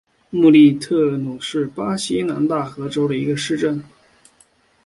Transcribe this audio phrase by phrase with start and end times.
[0.31, 3.83] 穆利特努是巴西南大河州的一个市镇。